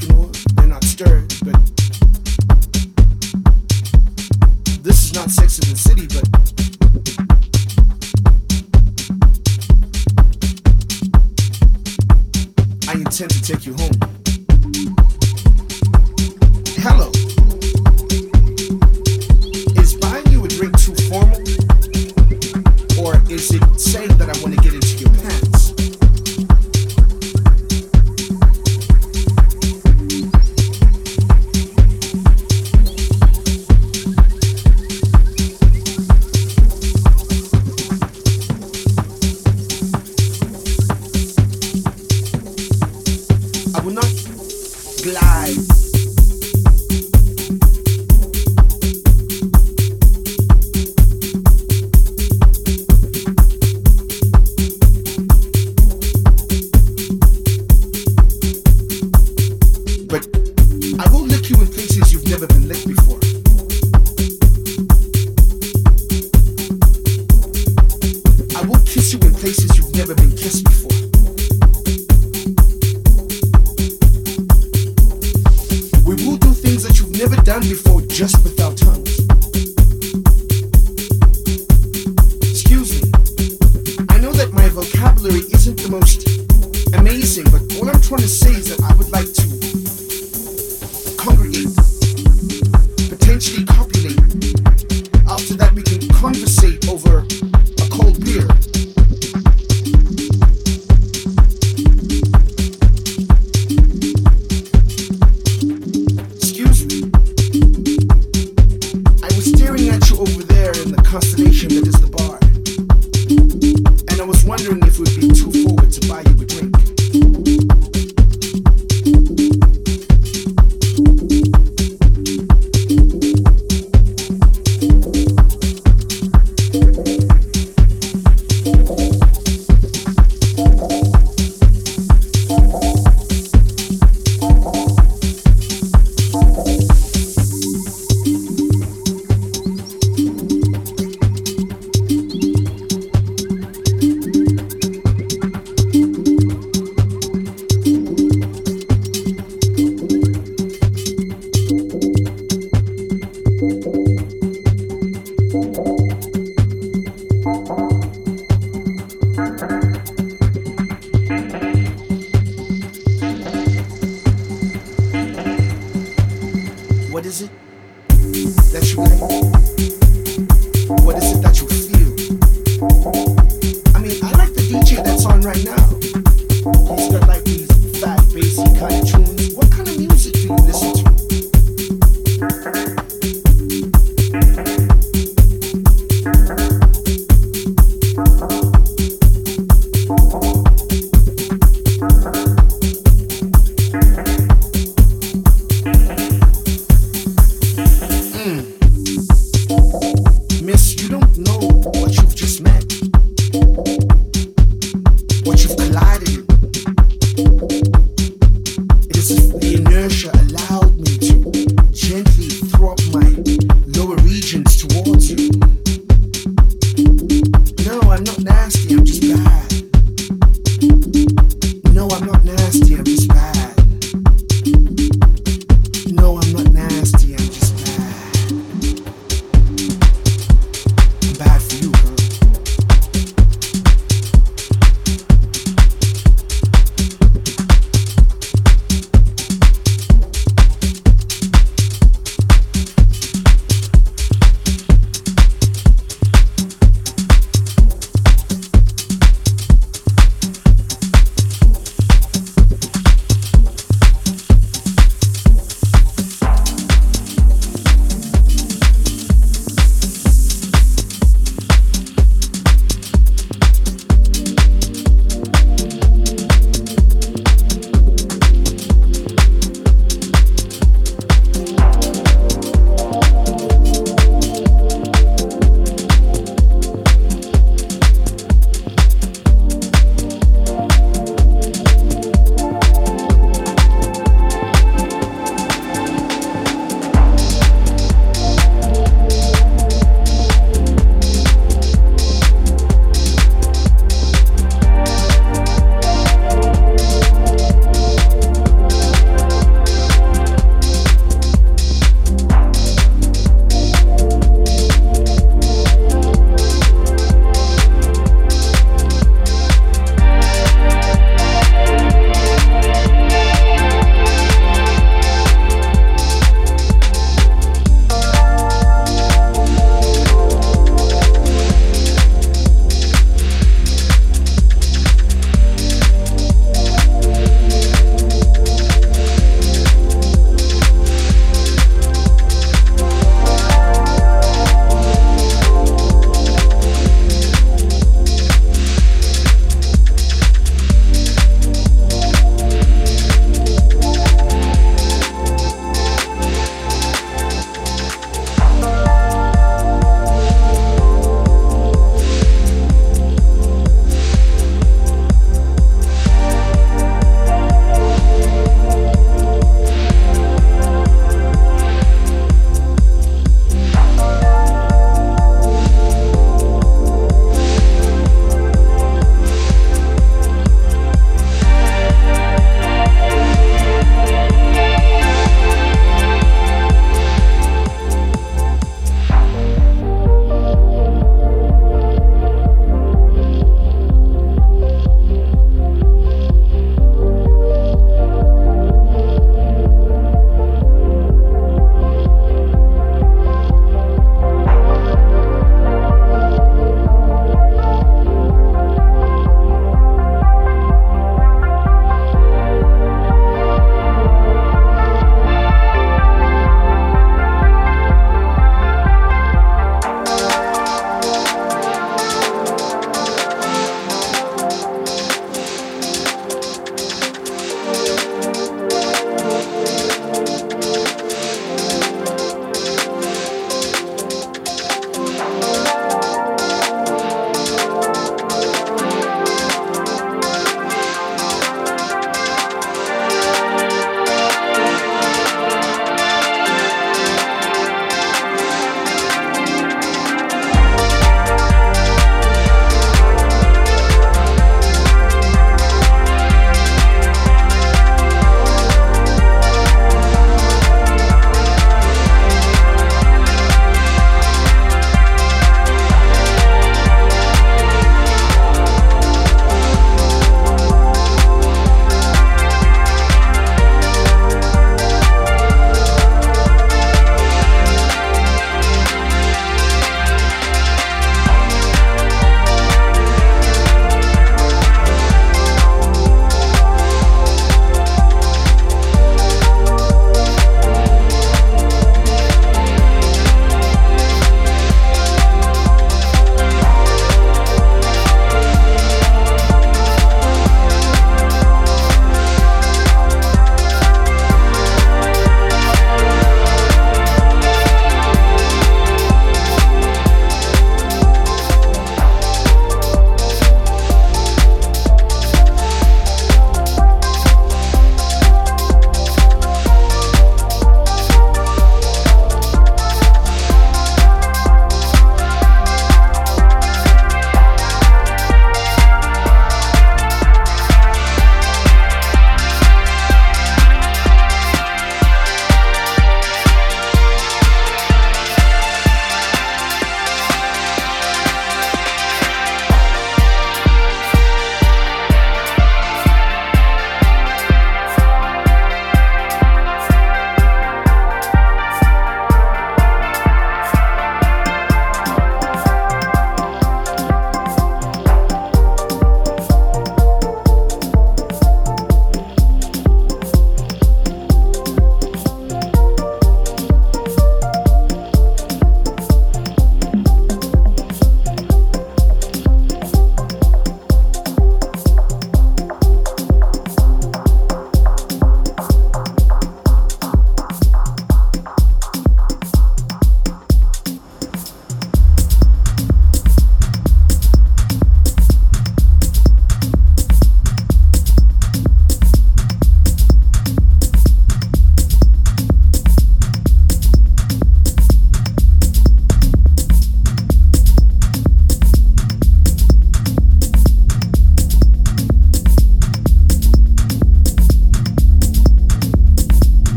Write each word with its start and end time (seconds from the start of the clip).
entrepreneurs, 0.00 0.44
they're 0.54 0.66
not 0.66 0.84
stirred, 0.84 1.34
but 1.42 1.56
this 4.82 5.04
is 5.04 5.14
not 5.14 5.30
Sex 5.30 5.58
in 5.58 5.70
the 5.70 5.76
City, 5.76 6.06
but 6.06 6.24
I 12.88 12.94
intend 12.94 13.30
to 13.30 13.42
take 13.42 13.66
you 13.66 13.74
home. 13.74 14.09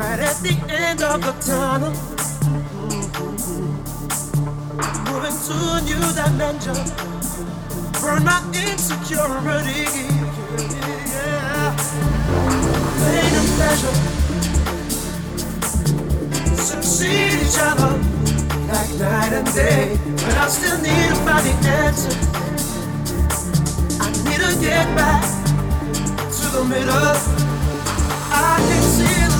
right 0.00 0.20
at 0.20 0.36
the 0.36 0.56
end 0.72 1.02
of 1.02 1.20
the 1.20 1.32
tunnel. 1.44 1.92
Moving 5.06 5.36
to 5.46 5.56
a 5.76 5.80
new 5.88 6.04
dimension. 6.20 6.78
Burn 8.00 8.24
my 8.24 8.40
insecurity. 8.64 9.84
Yeah. 11.12 11.76
Pain 13.00 13.32
and 13.40 13.50
pleasure. 13.56 13.96
Succeed 16.70 17.32
each 17.44 17.58
other 17.68 17.92
like 18.72 18.90
night 19.04 19.32
and 19.38 19.48
day. 19.52 19.98
But 20.24 20.36
I 20.44 20.48
still 20.48 20.78
need 20.80 21.08
to 21.12 21.16
find 21.26 21.44
the 21.48 21.54
answer. 21.84 22.14
I 24.00 24.08
need 24.26 24.40
to 24.46 24.52
get 24.64 24.86
back 24.96 25.24
to 26.38 26.46
the 26.56 26.64
middle. 26.64 27.16
I 28.32 28.56
can 28.66 28.82
see 28.94 29.39